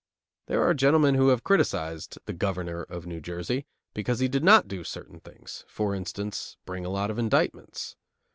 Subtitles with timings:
[0.47, 4.67] There are gentlemen who have criticised the Governor of New Jersey because he did not
[4.67, 7.95] do certain things, for instance, bring a lot of indictments.